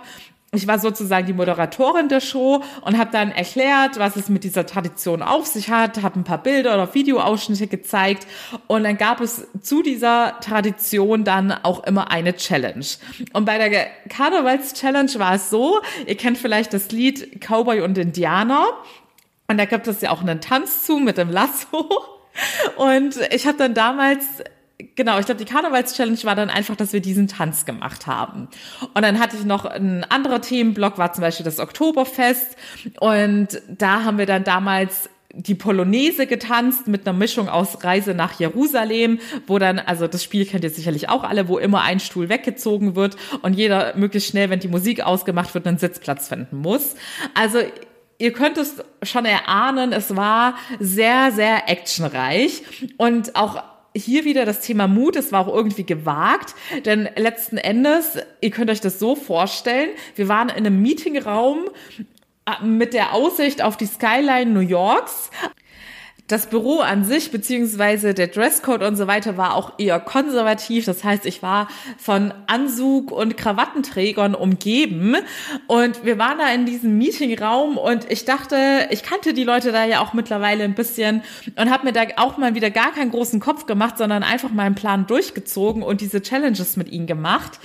[0.53, 4.67] ich war sozusagen die Moderatorin der Show und habe dann erklärt, was es mit dieser
[4.67, 8.27] Tradition auf sich hat, habe ein paar Bilder oder Videoausschnitte gezeigt
[8.67, 12.85] und dann gab es zu dieser Tradition dann auch immer eine Challenge.
[13.33, 18.67] Und bei der Karnevals-Challenge war es so, ihr kennt vielleicht das Lied Cowboy und Indianer
[19.47, 21.89] und da gibt es ja auch einen Tanz zu mit dem Lasso.
[22.77, 24.25] Und ich habe dann damals
[24.95, 28.49] genau, ich glaube, die Karnevals-Challenge war dann einfach, dass wir diesen Tanz gemacht haben.
[28.95, 32.57] Und dann hatte ich noch ein anderer Themenblock, war zum Beispiel das Oktoberfest.
[33.01, 38.39] Und da haben wir dann damals die Polonaise getanzt mit einer Mischung aus Reise nach
[38.39, 42.29] Jerusalem, wo dann, also das Spiel kennt ihr sicherlich auch alle, wo immer ein Stuhl
[42.29, 46.97] weggezogen wird und jeder möglichst schnell, wenn die Musik ausgemacht wird, einen Sitzplatz finden muss.
[47.35, 47.59] Also
[48.19, 52.63] ihr könnt es schon erahnen, es war sehr, sehr actionreich
[52.97, 53.63] und auch
[53.95, 58.71] hier wieder das Thema Mut, es war auch irgendwie gewagt, denn letzten Endes, ihr könnt
[58.71, 61.69] euch das so vorstellen, wir waren in einem Meetingraum
[62.47, 65.31] äh, mit der Aussicht auf die Skyline New Yorks
[66.31, 70.85] das Büro an sich, beziehungsweise der Dresscode und so weiter war auch eher konservativ.
[70.85, 75.17] Das heißt, ich war von Anzug und Krawattenträgern umgeben.
[75.67, 79.85] Und wir waren da in diesem Meetingraum und ich dachte, ich kannte die Leute da
[79.85, 81.23] ja auch mittlerweile ein bisschen
[81.57, 84.77] und habe mir da auch mal wieder gar keinen großen Kopf gemacht, sondern einfach meinen
[84.77, 87.59] Plan durchgezogen und diese Challenges mit ihnen gemacht.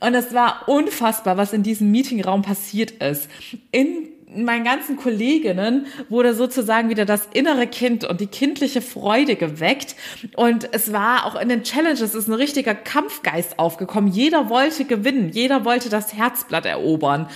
[0.00, 3.28] Und es war unfassbar, was in diesem Meetingraum passiert ist.
[3.70, 9.96] In meinen ganzen Kolleginnen wurde sozusagen wieder das innere Kind und die kindliche Freude geweckt.
[10.36, 14.10] Und es war auch in den Challenges ist ein richtiger Kampfgeist aufgekommen.
[14.10, 15.30] Jeder wollte gewinnen.
[15.30, 17.28] Jeder wollte das Herzblatt erobern.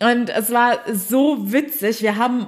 [0.00, 2.02] Und es war so witzig.
[2.02, 2.46] Wir haben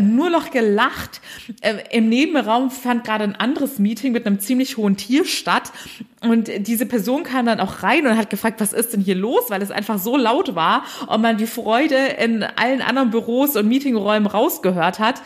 [0.00, 1.20] nur noch gelacht.
[1.60, 5.72] Äh, Im Nebenraum fand gerade ein anderes Meeting mit einem ziemlich hohen Tier statt.
[6.20, 9.44] Und diese Person kam dann auch rein und hat gefragt, was ist denn hier los,
[9.48, 13.68] weil es einfach so laut war und man die Freude in allen anderen Büros und
[13.68, 15.22] Meetingräumen rausgehört hat.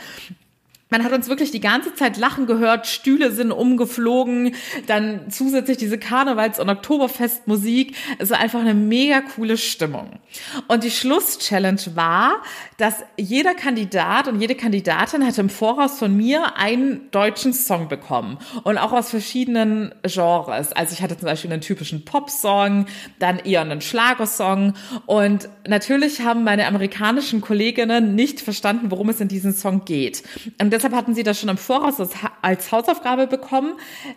[0.90, 4.56] Man hat uns wirklich die ganze Zeit lachen gehört, Stühle sind umgeflogen,
[4.88, 7.96] dann zusätzlich diese Karnevals- und Oktoberfestmusik.
[8.18, 10.18] Es war einfach eine mega coole Stimmung.
[10.66, 12.42] Und die Schlusschallenge war,
[12.76, 18.38] dass jeder Kandidat und jede Kandidatin hatte im Voraus von mir einen deutschen Song bekommen
[18.64, 20.72] und auch aus verschiedenen Genres.
[20.72, 22.86] Also ich hatte zum Beispiel einen typischen Pop-Song,
[23.20, 24.74] dann eher einen Schlagersong
[25.06, 30.24] und natürlich haben meine amerikanischen Kolleginnen nicht verstanden, worum es in diesem Song geht.
[30.60, 31.96] Und deshalb hatten sie das schon im Voraus
[32.42, 33.74] als Hausaufgabe bekommen,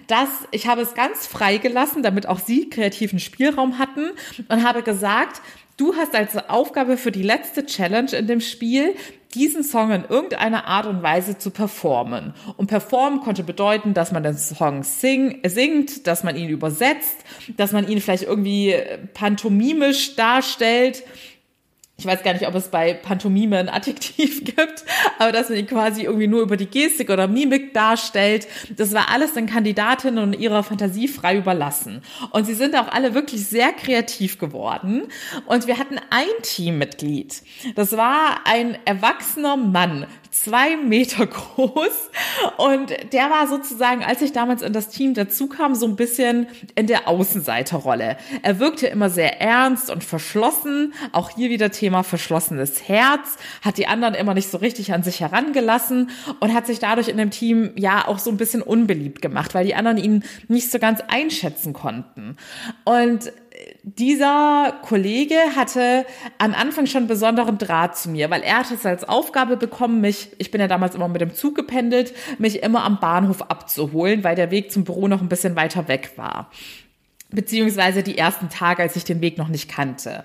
[0.08, 4.12] dass ich habe es ganz frei gelassen, damit auch sie kreativen Spielraum hatten
[4.48, 5.42] und habe gesagt,
[5.76, 8.96] Du hast als Aufgabe für die letzte Challenge in dem Spiel,
[9.34, 12.36] diesen Song in irgendeiner Art und Weise zu performen.
[12.58, 17.18] Und performen konnte bedeuten, dass man den Song sing, singt, dass man ihn übersetzt,
[17.58, 18.76] dass man ihn vielleicht irgendwie
[19.16, 21.04] pantomimisch darstellt
[21.96, 24.84] ich weiß gar nicht, ob es bei Pantomime ein Adjektiv gibt,
[25.20, 28.48] aber dass man ihn quasi irgendwie nur über die Gestik oder Mimik darstellt.
[28.76, 32.02] Das war alles den Kandidatinnen und ihrer Fantasie frei überlassen.
[32.32, 35.04] Und sie sind auch alle wirklich sehr kreativ geworden.
[35.46, 37.44] Und wir hatten ein Teammitglied.
[37.76, 42.10] Das war ein erwachsener Mann, zwei Meter groß.
[42.58, 46.48] Und der war sozusagen, als ich damals in das Team dazu kam, so ein bisschen
[46.76, 48.18] in der Außenseiterrolle.
[48.42, 50.94] Er wirkte immer sehr ernst und verschlossen.
[51.12, 53.38] Auch hier wieder Thema verschlossenes Herz.
[53.62, 57.18] Hat die anderen immer nicht so richtig an sich herangelassen und hat sich dadurch in
[57.18, 60.80] dem Team ja auch so ein bisschen unbeliebt gemacht, weil die anderen ihn nicht so
[60.80, 62.38] ganz einschätzen konnten.
[62.86, 63.32] Und
[63.84, 66.06] dieser Kollege hatte
[66.38, 70.30] am Anfang schon besonderen Draht zu mir, weil er hatte es als Aufgabe bekommen, mich,
[70.38, 74.38] ich bin ja damals immer mit dem Zug gependelt, mich immer am Bahnhof abzuholen, weil
[74.38, 76.50] der Weg zum Büro noch ein bisschen weiter weg war
[77.34, 80.24] beziehungsweise die ersten Tage, als ich den Weg noch nicht kannte.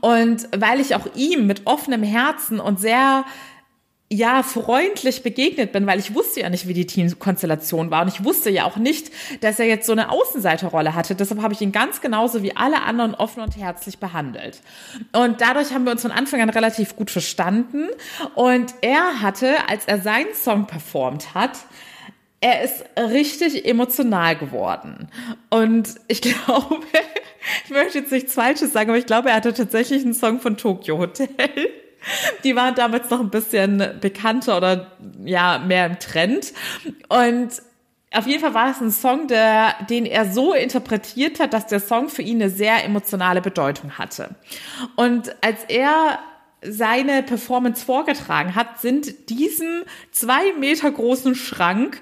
[0.00, 3.24] Und weil ich auch ihm mit offenem Herzen und sehr
[4.12, 8.24] ja, freundlich begegnet bin, weil ich wusste ja nicht, wie die Teamkonstellation war und ich
[8.24, 11.14] wusste ja auch nicht, dass er jetzt so eine Außenseiterrolle hatte.
[11.14, 14.62] Deshalb habe ich ihn ganz genauso wie alle anderen offen und herzlich behandelt.
[15.12, 17.86] Und dadurch haben wir uns von Anfang an relativ gut verstanden
[18.34, 21.58] und er hatte, als er seinen Song performt hat,
[22.40, 25.08] er ist richtig emotional geworden.
[25.50, 26.80] Und ich glaube,
[27.64, 30.56] ich möchte jetzt nichts Falsches sagen, aber ich glaube, er hatte tatsächlich einen Song von
[30.56, 31.28] Tokyo Hotel.
[32.44, 34.92] Die waren damals noch ein bisschen bekannter oder
[35.24, 36.52] ja, mehr im Trend.
[37.08, 37.62] Und
[38.12, 41.80] auf jeden Fall war es ein Song, der, den er so interpretiert hat, dass der
[41.80, 44.34] Song für ihn eine sehr emotionale Bedeutung hatte.
[44.96, 46.18] Und als er
[46.62, 52.00] seine Performance vorgetragen hat, sind diesem zwei Meter großen Schrank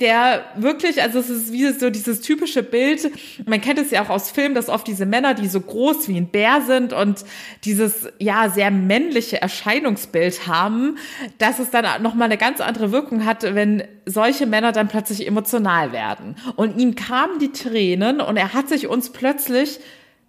[0.00, 3.10] der wirklich, also es ist wie so dieses typische Bild,
[3.46, 6.16] man kennt es ja auch aus Filmen, dass oft diese Männer, die so groß wie
[6.16, 7.24] ein Bär sind und
[7.64, 10.98] dieses, ja, sehr männliche Erscheinungsbild haben,
[11.38, 15.92] dass es dann nochmal eine ganz andere Wirkung hat, wenn solche Männer dann plötzlich emotional
[15.92, 16.36] werden.
[16.56, 19.78] Und ihm kamen die Tränen und er hat sich uns plötzlich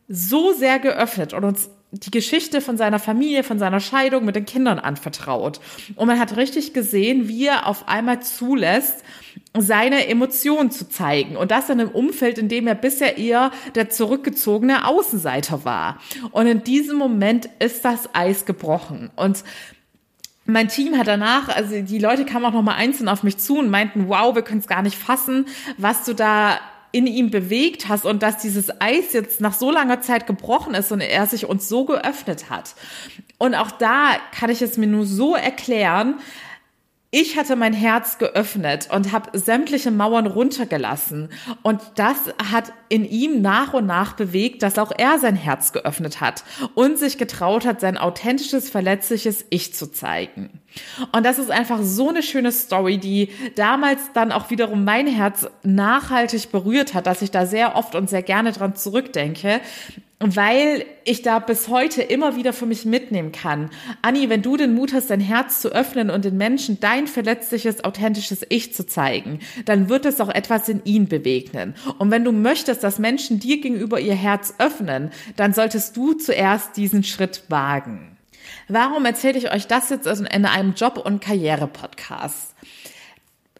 [0.08, 4.46] so sehr geöffnet und uns die Geschichte von seiner Familie, von seiner Scheidung mit den
[4.46, 5.60] Kindern anvertraut.
[5.96, 9.04] Und man hat richtig gesehen, wie er auf einmal zulässt,
[9.58, 11.38] seine Emotionen zu zeigen.
[11.38, 16.00] Und das in einem Umfeld, in dem er bisher eher der zurückgezogene Außenseiter war.
[16.32, 19.12] Und in diesem Moment ist das Eis gebrochen.
[19.16, 19.44] Und
[20.46, 23.58] mein Team hat danach, also die Leute kamen auch noch mal einzeln auf mich zu
[23.58, 26.60] und meinten, wow, wir können es gar nicht fassen, was du da
[26.92, 30.92] in ihm bewegt hast und dass dieses Eis jetzt nach so langer Zeit gebrochen ist
[30.92, 32.76] und er sich uns so geöffnet hat.
[33.38, 36.20] Und auch da kann ich es mir nur so erklären,
[37.18, 41.30] ich hatte mein Herz geöffnet und habe sämtliche Mauern runtergelassen.
[41.64, 42.18] Und das
[42.52, 47.00] hat in ihm nach und nach bewegt, dass auch er sein Herz geöffnet hat und
[47.00, 50.60] sich getraut hat, sein authentisches, verletzliches Ich zu zeigen.
[51.14, 55.48] Und das ist einfach so eine schöne Story, die damals dann auch wiederum mein Herz
[55.64, 59.62] nachhaltig berührt hat, dass ich da sehr oft und sehr gerne dran zurückdenke,
[60.20, 63.70] weil ich da bis heute immer wieder für mich mitnehmen kann.
[64.02, 67.84] Anni, wenn du den Mut hast, dein Herz zu öffnen und den Menschen dein verletzliches,
[67.84, 71.76] authentisches Ich zu zeigen, dann wird es auch etwas in ihnen bewegnen.
[72.00, 76.78] Und wenn du möchtest, dass Menschen dir gegenüber ihr Herz öffnen, dann solltest du zuerst
[76.78, 78.16] diesen Schritt wagen.
[78.68, 82.55] Warum erzähle ich euch das jetzt in einem Job- und Karriere-Podcast?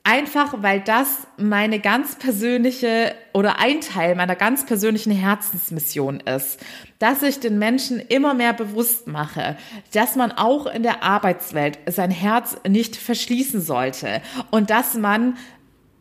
[0.08, 6.64] Einfach weil das meine ganz persönliche oder ein Teil meiner ganz persönlichen Herzensmission ist,
[7.00, 9.58] dass ich den Menschen immer mehr bewusst mache,
[9.94, 15.38] dass man auch in der Arbeitswelt sein Herz nicht verschließen sollte und dass man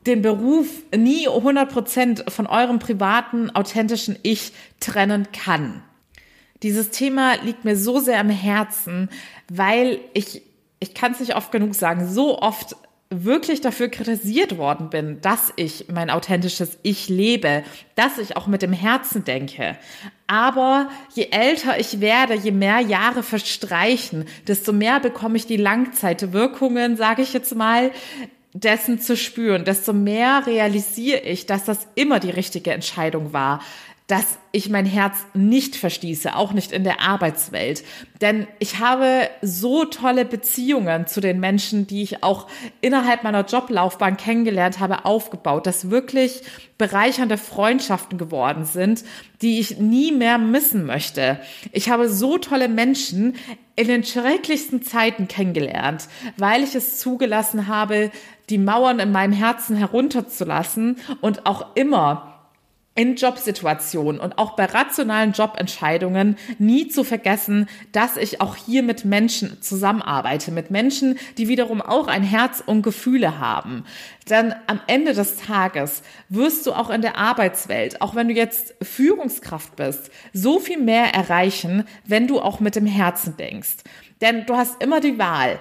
[0.07, 5.83] den Beruf nie 100 Prozent von eurem privaten, authentischen Ich trennen kann.
[6.63, 9.09] Dieses Thema liegt mir so sehr am Herzen,
[9.49, 10.43] weil ich
[10.81, 12.77] ich kann es nicht oft genug sagen, so oft
[13.23, 17.63] wirklich dafür kritisiert worden bin, dass ich mein authentisches Ich lebe,
[17.95, 19.77] dass ich auch mit dem Herzen denke.
[20.27, 26.97] Aber je älter ich werde, je mehr Jahre verstreichen, desto mehr bekomme ich die Langzeitwirkungen,
[26.97, 27.93] sage ich jetzt mal,
[28.55, 33.61] dessen zu spüren, desto mehr realisiere ich, dass das immer die richtige Entscheidung war,
[34.07, 37.83] dass ich mein Herz nicht verschließe, auch nicht in der Arbeitswelt.
[38.21, 42.47] Denn ich habe so tolle Beziehungen zu den Menschen, die ich auch
[42.83, 46.43] innerhalb meiner Joblaufbahn kennengelernt habe, aufgebaut, dass wirklich
[46.77, 49.05] bereichernde Freundschaften geworden sind,
[49.41, 51.41] die ich nie mehr missen möchte.
[51.73, 53.37] Ich habe so tolle Menschen
[53.75, 58.11] in den schrecklichsten Zeiten kennengelernt, weil ich es zugelassen habe,
[58.51, 62.34] die Mauern in meinem Herzen herunterzulassen und auch immer
[62.97, 69.05] in Jobsituationen und auch bei rationalen Jobentscheidungen nie zu vergessen, dass ich auch hier mit
[69.05, 73.85] Menschen zusammenarbeite, mit Menschen, die wiederum auch ein Herz und Gefühle haben.
[74.31, 78.75] Denn am Ende des Tages wirst du auch in der Arbeitswelt, auch wenn du jetzt
[78.81, 83.79] Führungskraft bist, so viel mehr erreichen, wenn du auch mit dem Herzen denkst.
[84.21, 85.59] Denn du hast immer die Wahl,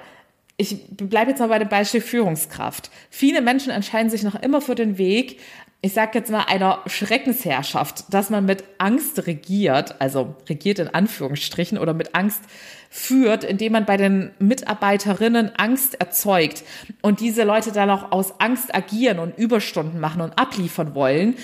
[0.56, 2.91] ich bleibe jetzt mal bei dem Beispiel Führungskraft.
[3.10, 5.39] Viele Menschen entscheiden sich noch immer für den Weg,
[5.86, 11.78] ich sag jetzt mal, einer Schreckensherrschaft, dass man mit Angst regiert, also regiert in Anführungsstrichen
[11.78, 12.41] oder mit Angst
[12.89, 16.63] führt, indem man bei den Mitarbeiterinnen Angst erzeugt
[17.02, 21.36] und diese Leute dann auch aus Angst agieren und Überstunden machen und abliefern wollen,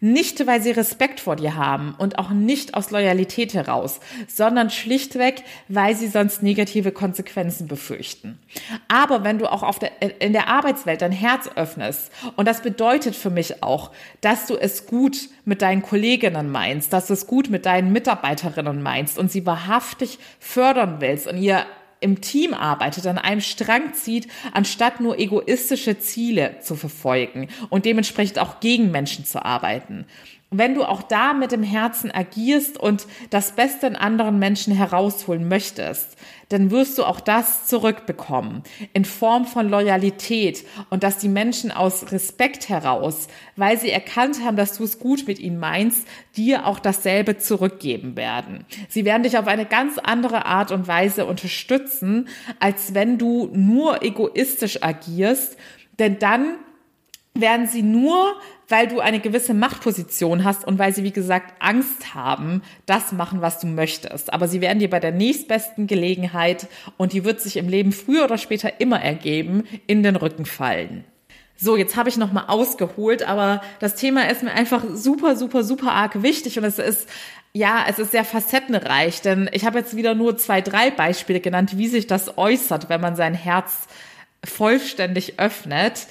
[0.00, 5.42] nicht, weil sie Respekt vor dir haben und auch nicht aus Loyalität heraus, sondern schlichtweg,
[5.66, 8.38] weil sie sonst negative Konsequenzen befürchten.
[8.86, 13.16] Aber wenn du auch auf der, in der Arbeitswelt dein Herz öffnest, und das bedeutet
[13.16, 17.50] für mich auch, dass du es gut mit deinen Kolleginnen meinst, dass du es gut
[17.50, 21.66] mit deinen Mitarbeiterinnen meinst und sie wahrhaftig fördern willst und ihr
[22.00, 28.38] im Team arbeitet, an einem Strang zieht, anstatt nur egoistische Ziele zu verfolgen und dementsprechend
[28.38, 30.06] auch gegen Menschen zu arbeiten
[30.50, 35.46] wenn du auch da mit dem Herzen agierst und das Beste in anderen Menschen herausholen
[35.46, 36.16] möchtest,
[36.48, 38.62] dann wirst du auch das zurückbekommen
[38.94, 44.56] in Form von Loyalität und dass die Menschen aus Respekt heraus, weil sie erkannt haben,
[44.56, 48.64] dass du es gut mit ihnen meinst, dir auch dasselbe zurückgeben werden.
[48.88, 54.02] Sie werden dich auf eine ganz andere Art und Weise unterstützen, als wenn du nur
[54.02, 55.58] egoistisch agierst,
[55.98, 56.54] denn dann
[57.34, 58.34] werden sie nur,
[58.68, 63.40] weil du eine gewisse Machtposition hast und weil sie, wie gesagt, Angst haben, das machen,
[63.40, 64.32] was du möchtest.
[64.32, 68.24] Aber sie werden dir bei der nächstbesten Gelegenheit, und die wird sich im Leben früher
[68.24, 71.04] oder später immer ergeben, in den Rücken fallen.
[71.56, 75.64] So, jetzt habe ich noch mal ausgeholt, aber das Thema ist mir einfach super, super,
[75.64, 77.08] super arg wichtig und es ist
[77.52, 81.76] ja, es ist sehr facettenreich, denn ich habe jetzt wieder nur zwei, drei Beispiele genannt,
[81.76, 83.88] wie sich das äußert, wenn man sein Herz
[84.44, 86.06] vollständig öffnet.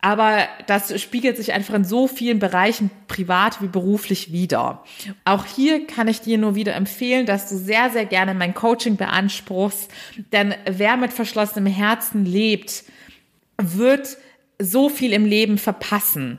[0.00, 4.84] Aber das spiegelt sich einfach in so vielen Bereichen, privat wie beruflich, wieder.
[5.24, 8.96] Auch hier kann ich dir nur wieder empfehlen, dass du sehr, sehr gerne mein Coaching
[8.96, 9.90] beanspruchst.
[10.32, 12.84] Denn wer mit verschlossenem Herzen lebt,
[13.60, 14.18] wird
[14.60, 16.38] so viel im Leben verpassen.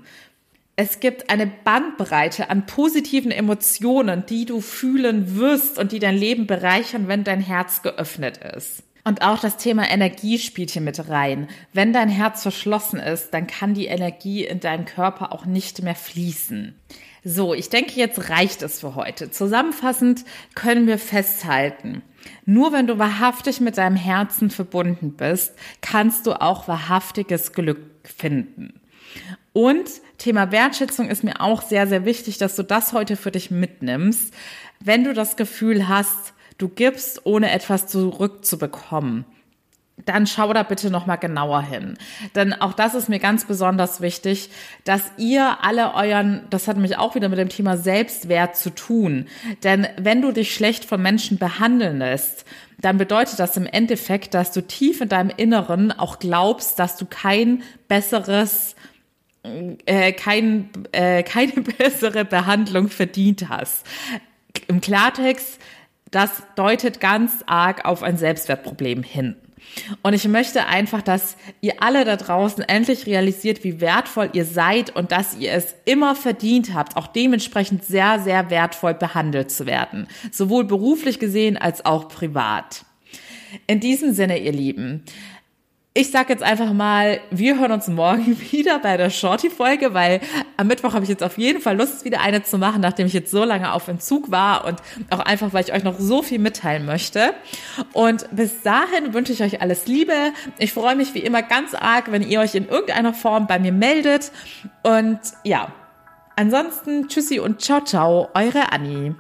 [0.77, 6.47] Es gibt eine Bandbreite an positiven Emotionen, die du fühlen wirst und die dein Leben
[6.47, 8.83] bereichern, wenn dein Herz geöffnet ist.
[9.03, 11.47] Und auch das Thema Energie spielt hier mit rein.
[11.73, 15.95] Wenn dein Herz verschlossen ist, dann kann die Energie in deinen Körper auch nicht mehr
[15.95, 16.75] fließen.
[17.23, 19.29] So, ich denke, jetzt reicht es für heute.
[19.29, 20.23] Zusammenfassend
[20.55, 22.01] können wir festhalten,
[22.45, 28.79] nur wenn du wahrhaftig mit deinem Herzen verbunden bist, kannst du auch wahrhaftiges Glück finden.
[29.53, 33.51] Und Thema Wertschätzung ist mir auch sehr, sehr wichtig, dass du das heute für dich
[33.51, 34.33] mitnimmst.
[34.79, 39.25] Wenn du das Gefühl hast, du gibst, ohne etwas zurückzubekommen,
[40.05, 41.97] dann schau da bitte noch mal genauer hin.
[42.35, 44.49] Denn auch das ist mir ganz besonders wichtig,
[44.85, 49.27] dass ihr alle euren, das hat mich auch wieder mit dem Thema Selbstwert zu tun.
[49.63, 52.45] Denn wenn du dich schlecht von Menschen behandeln lässt,
[52.77, 57.05] dann bedeutet das im Endeffekt, dass du tief in deinem Inneren auch glaubst, dass du
[57.05, 58.75] kein besseres
[59.85, 63.85] äh, kein, äh, keine bessere Behandlung verdient hast.
[64.67, 65.59] Im Klartext,
[66.11, 69.35] das deutet ganz arg auf ein Selbstwertproblem hin.
[70.01, 74.95] Und ich möchte einfach, dass ihr alle da draußen endlich realisiert, wie wertvoll ihr seid
[74.95, 80.07] und dass ihr es immer verdient habt, auch dementsprechend sehr, sehr wertvoll behandelt zu werden.
[80.31, 82.85] Sowohl beruflich gesehen als auch privat.
[83.67, 85.03] In diesem Sinne, ihr Lieben,
[85.95, 90.21] ich sag jetzt einfach mal, wir hören uns morgen wieder bei der Shorty-Folge, weil
[90.55, 93.13] am Mittwoch habe ich jetzt auf jeden Fall Lust, wieder eine zu machen, nachdem ich
[93.13, 96.39] jetzt so lange auf Entzug war und auch einfach, weil ich euch noch so viel
[96.39, 97.33] mitteilen möchte.
[97.93, 100.13] Und bis dahin wünsche ich euch alles Liebe.
[100.59, 103.71] Ich freue mich wie immer ganz arg, wenn ihr euch in irgendeiner Form bei mir
[103.71, 104.31] meldet.
[104.83, 105.73] Und ja,
[106.35, 109.15] ansonsten tschüssi und ciao, ciao, eure Annie.